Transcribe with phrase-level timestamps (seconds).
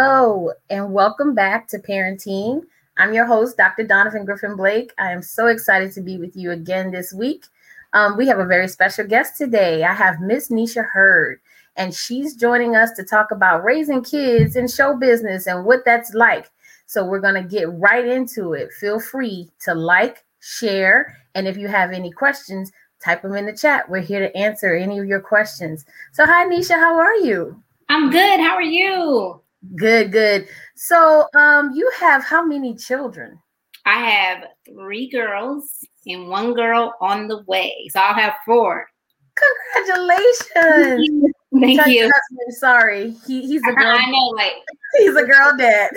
[0.00, 2.62] Hello, and welcome back to Parenting.
[2.98, 3.82] I'm your host, Dr.
[3.82, 4.92] Donovan Griffin Blake.
[4.96, 7.46] I am so excited to be with you again this week.
[7.94, 9.82] Um, we have a very special guest today.
[9.82, 11.40] I have Miss Nisha Hurd,
[11.76, 16.14] and she's joining us to talk about raising kids in show business and what that's
[16.14, 16.48] like.
[16.86, 18.70] So we're going to get right into it.
[18.74, 22.70] Feel free to like, share, and if you have any questions,
[23.04, 23.90] type them in the chat.
[23.90, 25.84] We're here to answer any of your questions.
[26.12, 27.60] So, hi, Nisha, how are you?
[27.88, 28.38] I'm good.
[28.38, 29.40] How are you?
[29.76, 30.48] Good, good.
[30.76, 33.38] So, um, you have how many children?
[33.84, 37.88] I have three girls and one girl on the way.
[37.90, 38.86] So I'll have four.
[39.74, 41.32] Congratulations.
[41.60, 42.10] Thank you.
[42.50, 43.14] Sorry.
[43.26, 43.96] He, he's a girl.
[43.98, 44.52] I know, like
[44.98, 45.90] he's a girl dad.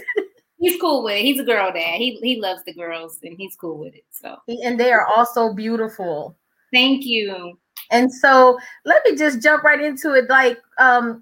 [0.58, 1.23] He's cool with it.
[1.23, 1.98] He's a girl dad.
[1.98, 4.06] He he loves the girls and he's cool with it.
[4.12, 6.38] So and they are also beautiful.
[6.72, 7.59] Thank you.
[7.90, 10.30] And so let me just jump right into it.
[10.30, 11.22] Like, um,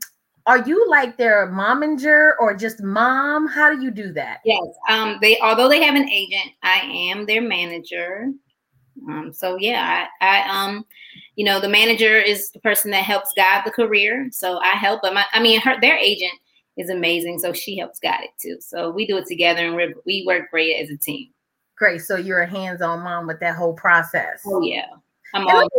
[0.49, 3.47] are you like their momager or just mom?
[3.47, 4.39] How do you do that?
[4.43, 4.65] Yes.
[4.89, 8.31] Um, they although they have an agent, I am their manager.
[9.07, 10.87] Um, so yeah, I, I um,
[11.35, 14.27] you know, the manager is the person that helps guide the career.
[14.31, 15.17] So I help them.
[15.17, 16.33] I, I mean, her their agent
[16.77, 18.57] is amazing, so she helps guide it too.
[18.59, 21.29] So we do it together, and we we work great as a team.
[21.77, 22.01] Great.
[22.01, 24.41] So you're a hands-on mom with that whole process.
[24.47, 24.87] Oh yeah,
[25.35, 25.69] I'm all.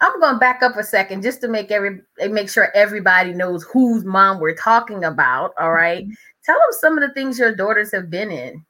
[0.00, 3.64] I'm going to back up a second just to make every make sure everybody knows
[3.64, 5.52] whose mom we're talking about.
[5.58, 6.04] All right?
[6.04, 6.12] mm-hmm.
[6.44, 8.64] tell them some of the things your daughters have been in.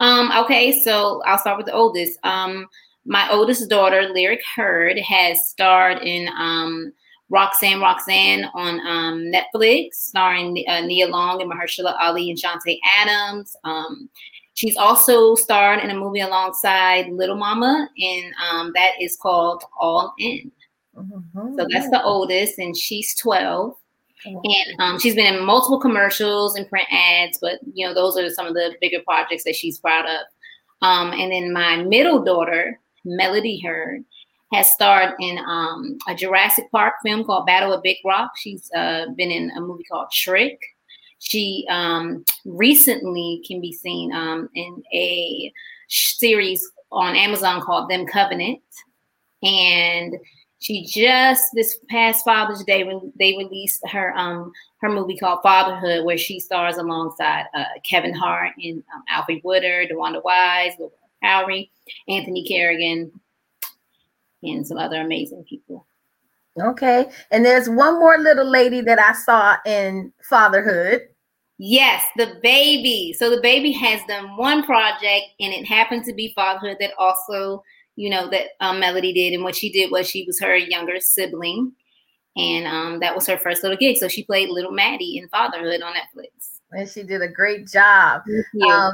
[0.00, 0.32] Um.
[0.44, 2.18] Okay, so I'll start with the oldest.
[2.24, 2.66] Um,
[3.04, 6.92] my oldest daughter, Lyric Hurd, has starred in um
[7.32, 13.56] Roxanne Roxanne on um, Netflix, starring uh, Nia Long and Mahershala Ali and Chanté Adams.
[13.64, 14.10] Um,
[14.54, 20.14] she's also starred in a movie alongside Little Mama, and um, that is called All
[20.18, 20.50] In.
[20.96, 21.58] Mm-hmm.
[21.58, 23.74] So that's the oldest, and she's 12.
[24.24, 28.30] And um, she's been in multiple commercials and print ads, but you know those are
[28.30, 30.20] some of the bigger projects that she's proud of.
[30.80, 34.04] Um, and then my middle daughter, Melody Hurd,
[34.52, 38.32] has starred in um, a Jurassic Park film called Battle of Big Rock.
[38.36, 40.58] She's uh, been in a movie called Shrek.
[41.22, 45.52] She um, recently can be seen um, in a
[45.88, 48.60] series on Amazon called Them Covenant.
[49.40, 50.16] And
[50.58, 56.04] she just this past Father's Day when they released her um her movie called Fatherhood,
[56.04, 60.72] where she stars alongside uh, Kevin Hart and um, Woodard, DeWanda Wise,
[61.22, 61.70] Lowry,
[62.08, 63.12] Anthony Carrigan,
[64.42, 65.86] and some other amazing people.
[66.60, 67.08] Okay.
[67.30, 71.08] And there's one more little lady that I saw in fatherhood.
[71.64, 73.14] Yes, the baby.
[73.16, 77.62] So the baby has done one project and it happened to be fatherhood that also,
[77.94, 79.32] you know, that um, Melody did.
[79.32, 81.70] And what she did was she was her younger sibling.
[82.36, 83.96] And um, that was her first little gig.
[83.98, 86.58] So she played little Maddie in fatherhood on Netflix.
[86.72, 88.22] And she did a great job.
[88.68, 88.92] Um,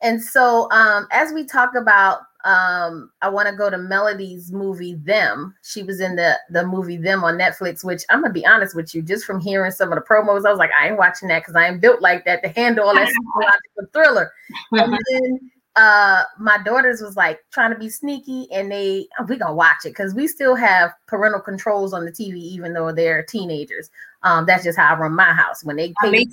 [0.00, 4.94] and so um, as we talk about um i want to go to melody's movie
[4.94, 5.54] them.
[5.62, 8.94] She was in the the movie them on netflix which i'm gonna be honest with
[8.94, 11.40] you just from hearing some of the promos i was like i ain't watching that
[11.40, 14.32] because i ain't built like that to handle all that psychological thriller.
[14.72, 19.36] And then uh my daughters was like trying to be sneaky and they oh, we
[19.36, 23.22] gonna watch it because we still have parental controls on the tv even though they're
[23.24, 23.90] teenagers.
[24.22, 25.64] Um that's just how i run my house.
[25.64, 26.24] When they pay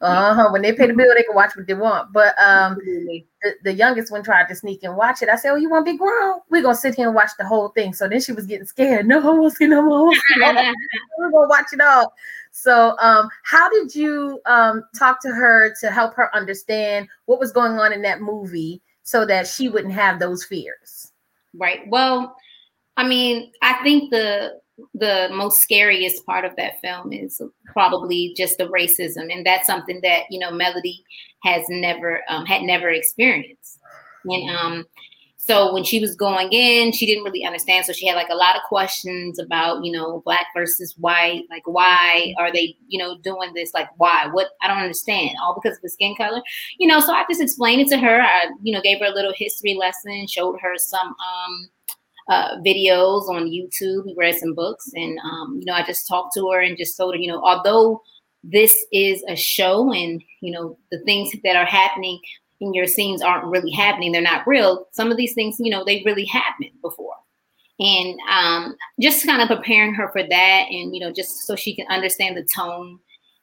[0.00, 0.50] uh-huh.
[0.50, 2.12] When they pay the bill, they can watch what they want.
[2.12, 3.24] But um the,
[3.64, 5.28] the, youngest one tried to sneak and watch it.
[5.28, 6.40] I said, Oh, you want to be grown?
[6.50, 7.92] We're gonna sit here and watch the whole thing.
[7.92, 9.06] So then she was getting scared.
[9.06, 10.12] No, I won't see no more.
[10.38, 12.12] We're gonna watch it all.
[12.52, 17.52] So um, how did you um talk to her to help her understand what was
[17.52, 21.12] going on in that movie so that she wouldn't have those fears?
[21.54, 21.88] Right.
[21.88, 22.36] Well,
[22.96, 24.60] I mean, I think the
[24.94, 30.00] the most scariest part of that film is probably just the racism, and that's something
[30.02, 31.02] that you know Melody
[31.42, 33.78] has never um, had never experienced.
[34.24, 34.84] And um,
[35.36, 37.86] so when she was going in, she didn't really understand.
[37.86, 41.66] So she had like a lot of questions about you know black versus white, like
[41.66, 43.72] why are they you know doing this?
[43.74, 44.28] Like why?
[44.30, 44.48] What?
[44.62, 45.30] I don't understand.
[45.42, 46.42] All because of the skin color,
[46.78, 47.00] you know.
[47.00, 48.20] So I just explained it to her.
[48.20, 51.68] I you know gave her a little history lesson, showed her some um
[52.28, 54.06] uh, videos on YouTube.
[54.06, 56.96] We read some books, and um, you know, I just talked to her and just
[56.96, 58.02] told her, you know, although
[58.44, 62.20] this is a show, and you know, the things that are happening
[62.60, 64.86] in your scenes aren't really happening; they're not real.
[64.92, 67.16] Some of these things, you know, they really happened before,
[67.80, 71.74] and um, just kind of preparing her for that, and you know, just so she
[71.74, 72.98] can understand the tone.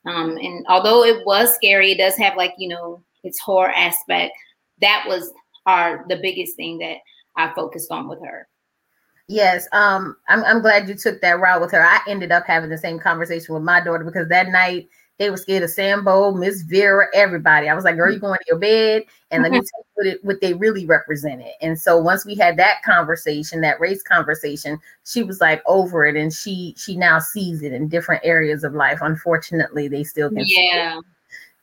[0.06, 4.34] Um, and although it was scary, it does have like you know its horror aspect.
[4.82, 5.32] That was
[5.66, 6.98] our the biggest thing that
[7.36, 8.48] I focused on with her.
[9.28, 11.82] Yes, um, I'm I'm glad you took that route with her.
[11.84, 14.88] I ended up having the same conversation with my daughter because that night
[15.18, 17.70] they were scared of Sambo, Miss Vera, everybody.
[17.70, 20.08] I was like, girl, you going to your bed and let me tell you what,
[20.08, 21.54] it, what they really represented.
[21.62, 26.16] And so once we had that conversation, that race conversation, she was like over it
[26.16, 29.00] and she she now sees it in different areas of life.
[29.02, 31.00] Unfortunately, they still can Yeah.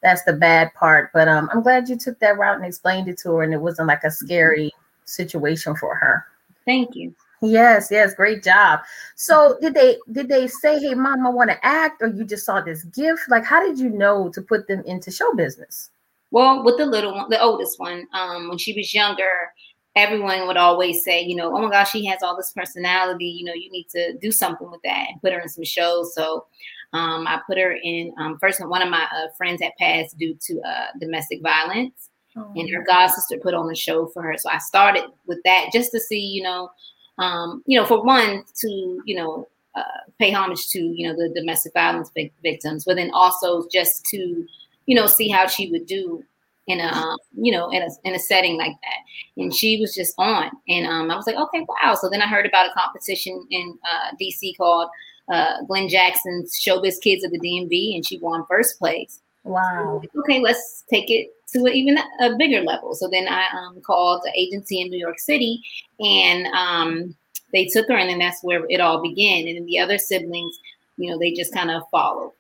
[0.02, 1.12] That's the bad part.
[1.12, 3.60] But um I'm glad you took that route and explained it to her and it
[3.60, 4.72] wasn't like a scary
[5.04, 6.26] situation for her.
[6.64, 7.14] Thank you.
[7.42, 8.80] Yes, yes, great job.
[9.16, 12.46] So did they did they say, "Hey, mom, I want to act," or you just
[12.46, 13.22] saw this gift?
[13.28, 15.90] Like, how did you know to put them into show business?
[16.30, 19.52] Well, with the little one, the oldest one, um, when she was younger,
[19.96, 23.26] everyone would always say, you know, oh my gosh, she has all this personality.
[23.26, 26.14] You know, you need to do something with that and put her in some shows.
[26.14, 26.46] So
[26.92, 28.14] um, I put her in.
[28.20, 32.52] Um, first, one of my uh, friends had passed due to uh, domestic violence, oh.
[32.54, 34.36] and her god sister put on a show for her.
[34.38, 36.70] So I started with that just to see, you know
[37.18, 39.82] um, you know, for one, to you know, uh,
[40.18, 42.10] pay homage to you know the domestic violence
[42.42, 44.46] victims, but then also just to
[44.86, 46.22] you know see how she would do
[46.66, 49.42] in a um, you know in a in a setting like that.
[49.42, 51.94] And she was just on, and um, I was like, okay, wow.
[51.94, 54.88] So then I heard about a competition in uh, DC called
[55.30, 59.20] uh, Glenn Jackson's Showbiz Kids of the DMV, and she won first place.
[59.44, 60.02] Wow.
[60.12, 62.94] So, okay, let's take it to even a bigger level.
[62.94, 65.62] So then I um, called the agency in New York City,
[66.00, 67.14] and um,
[67.52, 69.46] they took her, and then that's where it all began.
[69.46, 70.58] And then the other siblings,
[70.96, 72.32] you know, they just kind of followed.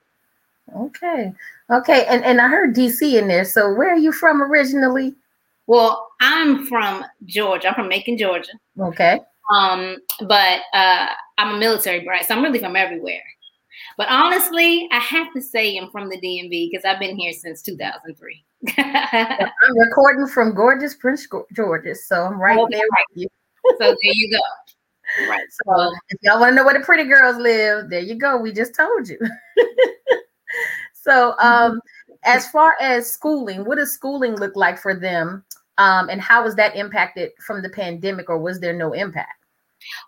[0.74, 1.32] Okay,
[1.70, 3.44] okay, and and I heard DC in there.
[3.44, 5.14] So where are you from originally?
[5.66, 7.68] Well, I'm from Georgia.
[7.68, 8.52] I'm from Macon, Georgia.
[8.78, 9.20] Okay.
[9.52, 13.22] Um, but uh, I'm a military brat, so I'm really from everywhere.
[13.96, 17.62] But honestly, I have to say I'm from the DMV because I've been here since
[17.62, 18.44] 2003.
[18.78, 23.28] I'm recording from gorgeous Prince George's, so I'm right there with you.
[23.78, 25.28] so there you go.
[25.28, 25.46] Right.
[25.50, 28.38] So if y'all want to know where the pretty girls live, there you go.
[28.38, 29.18] We just told you.
[30.94, 31.80] so um
[32.24, 35.44] as far as schooling, what does schooling look like for them?
[35.78, 39.44] Um, and how was that impacted from the pandemic, or was there no impact?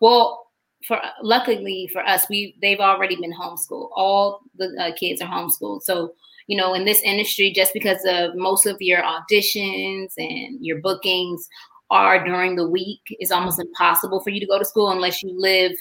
[0.00, 0.50] Well,
[0.86, 3.90] for luckily for us, we they've already been homeschooled.
[3.96, 5.82] All the uh, kids are homeschooled.
[5.82, 6.14] So
[6.46, 11.48] you know, in this industry, just because of most of your auditions and your bookings
[11.90, 15.32] are during the week, it's almost impossible for you to go to school unless you
[15.38, 15.72] live,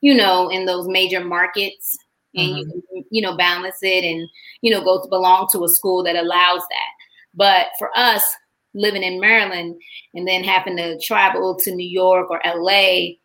[0.00, 1.96] you know, in those major markets
[2.34, 2.78] and mm-hmm.
[2.92, 4.28] you you know, balance it and
[4.62, 6.90] you know go to belong to a school that allows that.
[7.34, 8.22] But for us,
[8.74, 9.80] living in Maryland
[10.14, 13.16] and then having to travel to New York or LA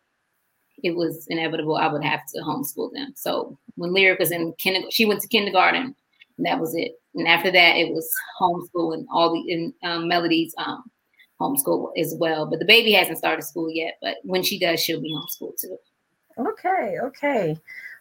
[0.82, 3.12] it was inevitable I would have to homeschool them.
[3.16, 5.94] So when Lyric was in kindergarten, she went to kindergarten,
[6.38, 6.92] that was it.
[7.14, 8.08] And after that, it was
[8.40, 10.84] homeschool and all the in, um, melodies um,
[11.40, 12.46] homeschool as well.
[12.46, 13.94] But the baby hasn't started school yet.
[14.00, 15.76] But when she does, she'll be homeschooled too.
[16.38, 16.96] Okay.
[17.02, 17.58] Okay.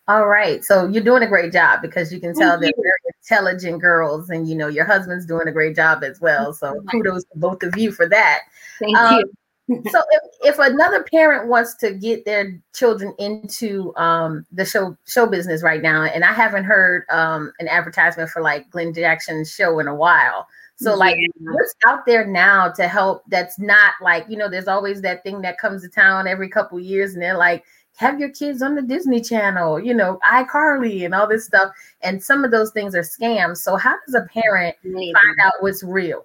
[0.07, 0.63] All right.
[0.63, 4.29] So you're doing a great job because you can tell Thank they're very intelligent girls,
[4.29, 6.53] and you know your husband's doing a great job as well.
[6.53, 8.41] So kudos to both of you for that.
[8.79, 9.33] Thank um, you
[9.69, 15.27] so if, if another parent wants to get their children into um, the show show
[15.27, 19.79] business right now, and I haven't heard um, an advertisement for like Glenn Jackson's show
[19.79, 20.47] in a while.
[20.79, 21.27] So like yeah.
[21.39, 25.41] what's out there now to help that's not like, you know, there's always that thing
[25.41, 27.63] that comes to town every couple years and they're like,
[27.95, 31.71] have your kids on the Disney Channel, you know, iCarly and all this stuff.
[32.03, 33.57] And some of those things are scams.
[33.57, 36.23] So how does a parent find out what's real?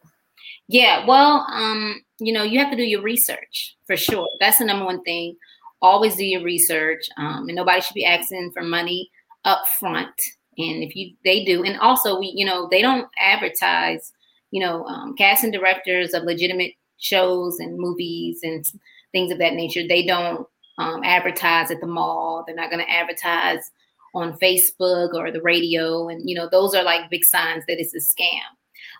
[0.68, 4.28] Yeah, well, um, you know, you have to do your research for sure.
[4.40, 5.36] That's the number one thing.
[5.80, 9.10] Always do your research, um, and nobody should be asking for money
[9.44, 10.14] up front.
[10.58, 14.12] And if you, they do, and also we, you know, they don't advertise.
[14.50, 18.64] You know, um, casting directors of legitimate shows and movies and
[19.10, 19.80] things of that nature.
[19.88, 22.44] They don't um, advertise at the mall.
[22.46, 23.70] They're not going to advertise
[24.14, 27.94] on Facebook or the radio, and you know, those are like big signs that it's
[27.94, 28.40] a scam.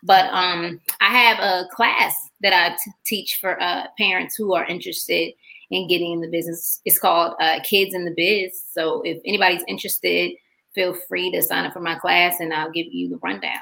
[0.03, 4.67] But um, I have a class that I t- teach for uh, parents who are
[4.67, 5.33] interested
[5.71, 6.81] in getting in the business.
[6.85, 8.63] It's called uh, Kids in the Biz.
[8.73, 10.33] So if anybody's interested,
[10.75, 13.61] feel free to sign up for my class and I'll give you the rundown.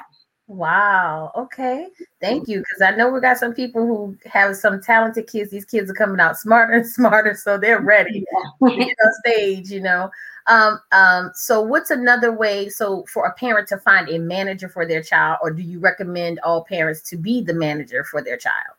[0.51, 1.31] Wow.
[1.37, 1.87] Okay.
[2.19, 2.59] Thank you.
[2.59, 5.49] Because I know we got some people who have some talented kids.
[5.49, 8.25] These kids are coming out smarter and smarter, so they're ready
[8.61, 8.69] yeah.
[8.69, 10.11] to get on stage, you know.
[10.47, 14.85] Um, um, so what's another way so for a parent to find a manager for
[14.85, 18.75] their child, or do you recommend all parents to be the manager for their child?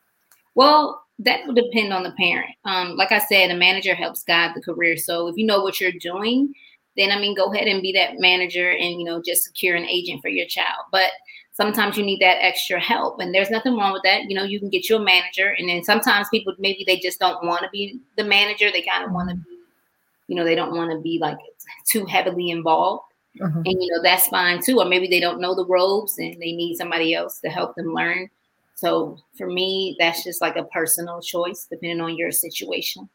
[0.53, 2.51] Well, that will depend on the parent.
[2.65, 4.95] Um, like I said, a manager helps guide the career.
[4.95, 6.53] So if you know what you're doing,
[6.97, 9.87] then I mean, go ahead and be that manager and you know just secure an
[9.87, 10.85] agent for your child.
[10.91, 11.09] But
[11.53, 14.23] sometimes you need that extra help, and there's nothing wrong with that.
[14.23, 17.19] You know, you can get you a manager, and then sometimes people maybe they just
[17.19, 18.71] don't want to be the manager.
[18.71, 19.57] They kind of want to be,
[20.27, 21.37] you know, they don't want to be like
[21.85, 23.03] too heavily involved.
[23.39, 23.61] Mm-hmm.
[23.65, 24.79] And you know, that's fine too.
[24.79, 27.93] Or maybe they don't know the ropes and they need somebody else to help them
[27.93, 28.29] learn.
[28.75, 33.09] So for me, that's just like a personal choice depending on your situation.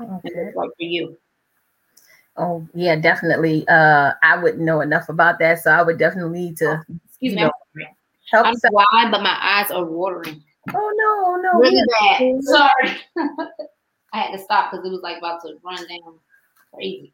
[0.00, 0.30] Okay.
[0.34, 1.16] And like for you.
[2.36, 3.66] Oh yeah, definitely.
[3.68, 6.82] Uh, I wouldn't know enough about that, so I would definitely need to.
[6.88, 7.42] Oh, excuse me.
[7.42, 7.52] Know,
[8.30, 10.42] help I'm why, but my eyes are watering.
[10.74, 12.42] Oh no, no, really bad.
[12.44, 13.00] Sorry,
[14.12, 16.18] I had to stop because it was like about to run down
[16.72, 17.12] crazy.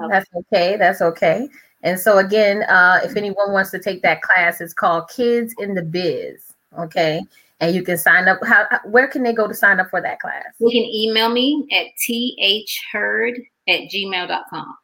[0.00, 0.10] Okay.
[0.10, 0.76] That's okay.
[0.76, 1.48] That's okay.
[1.82, 5.74] And so again, uh, if anyone wants to take that class, it's called Kids in
[5.74, 6.52] the Biz.
[6.78, 7.20] Okay.
[7.60, 8.38] And you can sign up.
[8.44, 10.46] How where can they go to sign up for that class?
[10.58, 14.76] You can email me at thheard at gmail.com.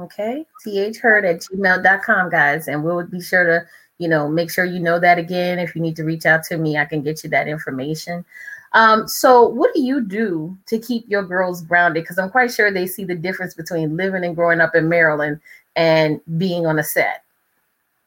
[0.00, 0.44] Okay.
[0.64, 2.68] Thheard at gmail.com, guys.
[2.68, 3.66] And we'll be sure to,
[3.98, 5.58] you know, make sure you know that again.
[5.58, 8.24] If you need to reach out to me, I can get you that information.
[8.72, 12.02] Um, so what do you do to keep your girls grounded?
[12.02, 15.40] Because I'm quite sure they see the difference between living and growing up in Maryland
[15.76, 17.22] and being on a set.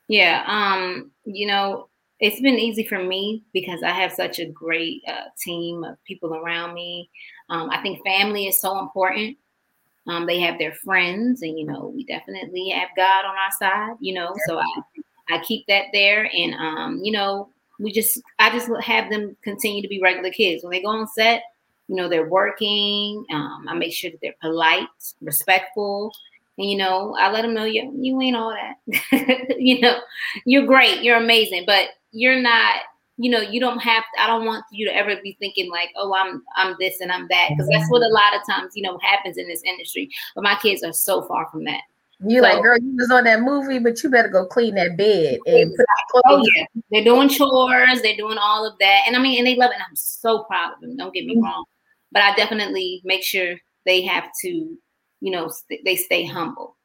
[0.07, 1.87] Yeah, um, you know,
[2.19, 6.35] it's been easy for me because I have such a great uh, team of people
[6.35, 7.09] around me.
[7.49, 9.37] Um, I think family is so important.
[10.07, 13.97] Um, they have their friends, and you know, we definitely have God on our side.
[13.99, 14.65] You know, so I
[15.29, 19.81] I keep that there, and um, you know, we just I just have them continue
[19.81, 21.43] to be regular kids when they go on set.
[21.87, 23.25] You know, they're working.
[23.31, 24.87] Um, I make sure that they're polite,
[25.21, 26.11] respectful,
[26.57, 29.55] and you know, I let them know you you ain't all that.
[29.59, 29.99] you know,
[30.45, 32.75] you're great, you're amazing, but you're not.
[33.21, 34.03] You know, you don't have.
[34.15, 37.11] To, I don't want you to ever be thinking like, oh, I'm I'm this and
[37.11, 40.09] I'm that, because that's what a lot of times you know happens in this industry.
[40.35, 41.81] But my kids are so far from that.
[42.25, 44.97] You so, like, girl, you was on that movie, but you better go clean that
[44.97, 45.85] bed and exactly.
[46.11, 49.47] put Oh yeah, they're doing chores, they're doing all of that, and I mean, and
[49.47, 49.75] they love it.
[49.75, 50.97] And I'm so proud of them.
[50.97, 51.45] Don't get me mm-hmm.
[51.45, 51.65] wrong,
[52.11, 54.77] but I definitely make sure they have to
[55.21, 56.77] you know, st- they stay humble.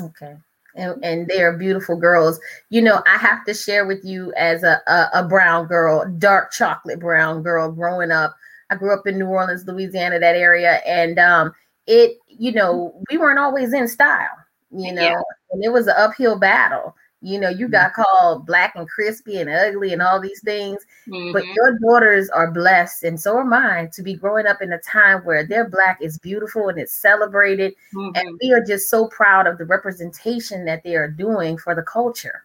[0.00, 0.34] Okay.
[0.74, 2.40] And, and they are beautiful girls.
[2.70, 6.50] You know, I have to share with you as a, a, a brown girl, dark
[6.50, 8.34] chocolate brown girl growing up.
[8.70, 10.80] I grew up in New Orleans, Louisiana, that area.
[10.86, 11.52] And um,
[11.86, 14.30] it, you know, we weren't always in style,
[14.72, 15.20] you know, yeah.
[15.50, 16.96] and it was an uphill battle.
[17.24, 18.02] You know, you got mm-hmm.
[18.02, 21.32] called black and crispy and ugly and all these things, mm-hmm.
[21.32, 24.78] but your daughters are blessed, and so are mine, to be growing up in a
[24.78, 27.74] time where their black is beautiful and it's celebrated.
[27.94, 28.16] Mm-hmm.
[28.16, 31.82] And we are just so proud of the representation that they are doing for the
[31.82, 32.42] culture.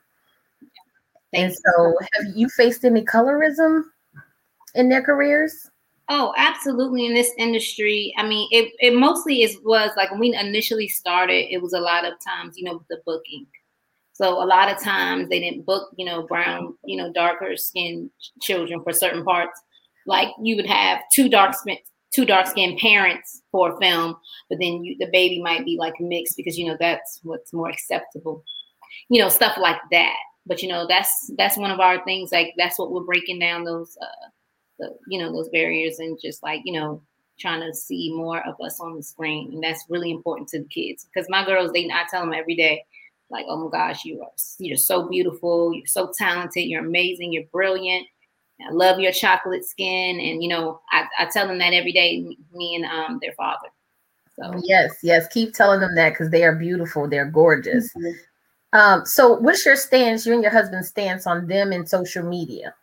[1.34, 1.58] Thank and you.
[1.76, 3.84] so, have you faced any colorism
[4.76, 5.72] in their careers?
[6.10, 7.06] Oh, absolutely.
[7.06, 11.54] In this industry, I mean, it, it mostly is was like when we initially started,
[11.54, 13.46] it was a lot of times, you know, with the booking.
[14.14, 18.10] So a lot of times they didn't book, you know, brown, you know, darker skinned
[18.42, 19.62] children for certain parts.
[20.08, 21.78] Like you would have two dark skin,
[22.14, 24.16] two dark skinned parents for a film,
[24.50, 27.70] but then you, the baby might be like mixed because you know that's what's more
[27.70, 28.44] acceptable.
[29.10, 30.16] You know, stuff like that.
[30.46, 32.32] But you know, that's that's one of our things.
[32.32, 34.30] Like that's what we're breaking down those, uh,
[34.80, 37.02] the, you know, those barriers and just like you know,
[37.40, 40.68] trying to see more of us on the screen, and that's really important to the
[40.70, 41.06] kids.
[41.06, 42.84] Because my girls, they I tell them every day
[43.30, 47.44] like, oh my gosh, you are you're so beautiful, you're so talented, you're amazing, you're
[47.52, 48.08] brilliant.
[48.60, 52.22] I love your chocolate skin, and you know, I, I tell them that every day.
[52.54, 53.70] Me and um their father.
[54.40, 57.94] So yes, yes, keep telling them that because they are beautiful, they're gorgeous.
[57.94, 58.12] Mm-hmm.
[58.74, 62.76] Um, so what's your stance, you and your husband's stance on them in social media?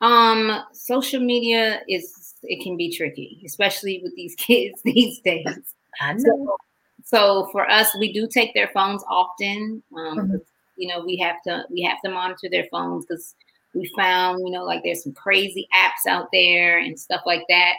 [0.00, 5.74] Um, social media is it can be tricky, especially with these kids these days.
[6.00, 6.18] I know.
[6.18, 6.56] So,
[7.04, 9.82] so for us, we do take their phones often.
[9.96, 10.36] Um, mm-hmm.
[10.76, 13.34] You know, we have to we have to monitor their phones because
[13.74, 17.74] we found you know like there's some crazy apps out there and stuff like that.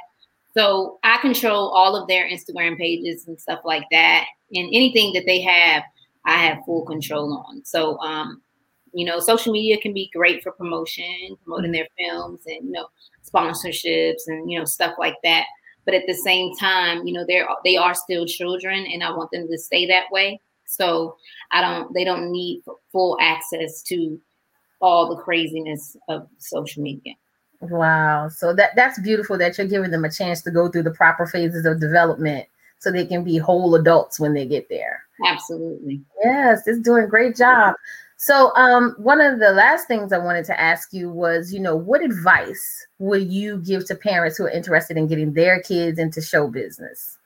[0.58, 5.26] So I control all of their Instagram pages and stuff like that, and anything that
[5.26, 5.84] they have,
[6.26, 7.64] I have full control on.
[7.64, 8.42] So um,
[8.94, 12.88] you know, social media can be great for promotion, promoting their films and you know
[13.24, 15.46] sponsorships and you know stuff like that.
[15.86, 19.32] But at the same time you know they're they are still children and i want
[19.32, 20.40] them to stay that way.
[20.66, 21.16] So
[21.52, 24.20] i don't they don't need full access to
[24.82, 27.14] all the craziness of social media.
[27.62, 28.30] Wow.
[28.30, 31.26] So that that's beautiful that you're giving them a chance to go through the proper
[31.26, 35.04] phases of development so they can be whole adults when they get there.
[35.26, 36.02] Absolutely.
[36.24, 37.76] Yes it's doing a great job
[38.22, 41.78] so, um, one of the last things I wanted to ask you was, you know,
[41.78, 46.22] what advice would you give to parents who are interested in getting their kids into
[46.22, 47.18] show business?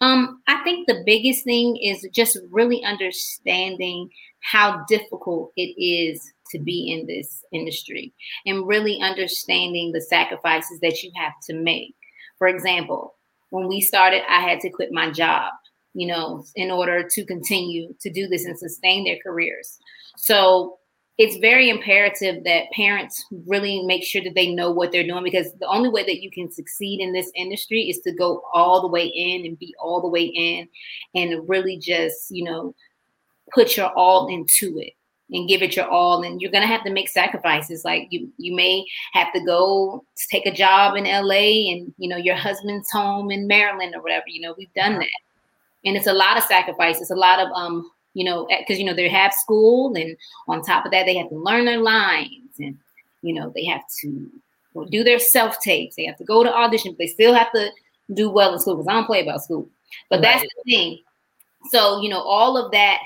[0.00, 4.08] Um, I think the biggest thing is just really understanding
[4.40, 8.14] how difficult it is to be in this industry
[8.46, 11.94] and really understanding the sacrifices that you have to make.
[12.38, 13.14] For example,
[13.50, 15.52] when we started, I had to quit my job
[15.94, 19.78] you know, in order to continue to do this and sustain their careers.
[20.16, 20.78] So
[21.18, 25.52] it's very imperative that parents really make sure that they know what they're doing because
[25.60, 28.88] the only way that you can succeed in this industry is to go all the
[28.88, 30.66] way in and be all the way in
[31.14, 32.74] and really just, you know,
[33.52, 34.94] put your all into it
[35.30, 36.22] and give it your all.
[36.22, 37.84] And you're going to have to make sacrifices.
[37.84, 42.16] Like you you may have to go take a job in LA and you know
[42.16, 44.24] your husband's home in Maryland or whatever.
[44.28, 45.08] You know we've done that
[45.84, 48.94] and it's a lot of sacrifices a lot of um you know because you know
[48.94, 50.16] they have school and
[50.48, 52.76] on top of that they have to learn their lines and
[53.22, 54.30] you know they have to
[54.90, 57.70] do their self tapes they have to go to audition but they still have to
[58.14, 59.68] do well in school because I don't play about school
[60.08, 60.22] but right.
[60.22, 60.98] that's the thing
[61.70, 63.00] so you know all of that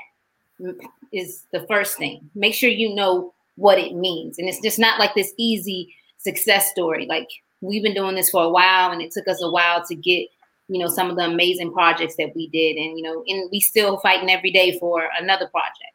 [1.15, 2.29] is the first thing.
[2.35, 4.39] Make sure you know what it means.
[4.39, 7.07] And it's just not like this easy success story.
[7.07, 7.29] Like
[7.61, 10.29] we've been doing this for a while and it took us a while to get,
[10.69, 12.77] you know, some of the amazing projects that we did.
[12.77, 15.93] And, you know, and we still fighting every day for another project.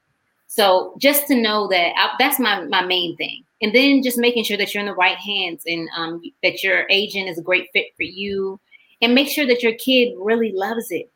[0.47, 3.43] So just to know that I, that's my, my main thing.
[3.61, 6.85] And then just making sure that you're in the right hands and um, that your
[6.89, 8.59] agent is a great fit for you
[9.01, 11.11] and make sure that your kid really loves it.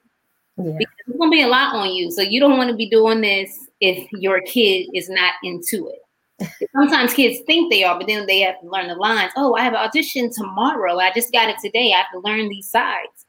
[0.57, 0.75] Yeah.
[0.77, 2.11] Because it's gonna be a lot on you.
[2.11, 3.49] So you don't want to be doing this
[3.81, 6.69] if your kid is not into it.
[6.75, 9.31] Sometimes kids think they are, but then they have to learn the lines.
[9.35, 10.97] Oh, I have an audition tomorrow.
[10.97, 11.93] I just got it today.
[11.93, 13.22] I have to learn these sides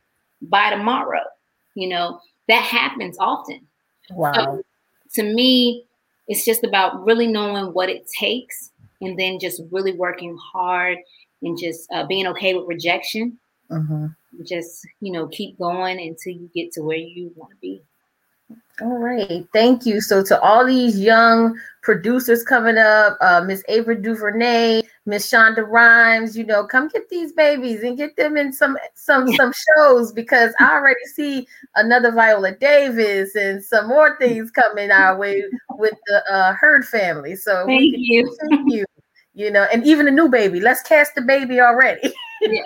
[0.48, 1.24] by tomorrow.
[1.74, 3.66] You know, that happens often.
[4.10, 4.32] Wow.
[4.32, 4.62] So,
[5.14, 5.84] to me,
[6.28, 8.70] it's just about really knowing what it takes
[9.00, 10.98] and then just really working hard
[11.42, 13.38] and just uh, being okay with rejection.
[13.70, 14.06] Mm-hmm.
[14.44, 17.82] Just, you know, keep going until you get to where you want to be.
[18.80, 20.00] All right, thank you.
[20.00, 26.36] So to all these young producers coming up, uh, Miss Ava DuVernay, Miss Shonda Rhimes,
[26.36, 30.52] you know, come get these babies and get them in some some some shows because
[30.58, 35.44] I already see another Viola Davis and some more things coming our way
[35.78, 37.36] with the uh, Hurd family.
[37.36, 38.84] So thank you, thank you.
[39.34, 40.58] You know, and even a new baby.
[40.58, 42.12] Let's cast the baby already.
[42.40, 42.60] Yeah.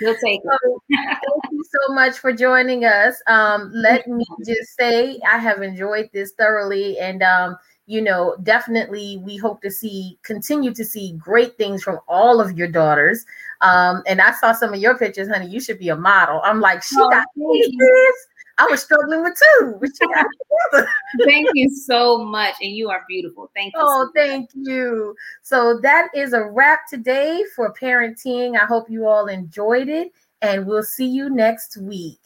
[0.00, 0.58] We'll take it.
[0.62, 3.20] So, thank you so much for joining us.
[3.26, 7.56] Um, let me just say I have enjoyed this thoroughly, and um,
[7.86, 12.56] you know, definitely we hope to see continue to see great things from all of
[12.56, 13.24] your daughters.
[13.60, 15.48] Um, and I saw some of your pictures, honey.
[15.48, 16.40] You should be a model.
[16.44, 18.26] I'm like, she oh, got this.
[18.58, 20.26] I was struggling with two, but you got
[20.72, 20.90] together.
[21.24, 22.54] thank you so much.
[22.60, 23.50] And you are beautiful.
[23.54, 23.80] Thank you.
[23.80, 25.14] Oh, so thank you.
[25.42, 28.60] So that is a wrap today for parenting.
[28.60, 32.18] I hope you all enjoyed it, and we'll see you next week.